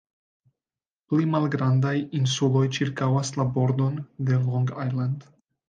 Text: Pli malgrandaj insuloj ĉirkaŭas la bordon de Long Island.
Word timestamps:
Pli 1.13 1.27
malgrandaj 1.33 1.91
insuloj 2.21 2.65
ĉirkaŭas 2.79 3.33
la 3.39 3.47
bordon 3.59 4.03
de 4.31 4.43
Long 4.49 4.77
Island. 4.89 5.33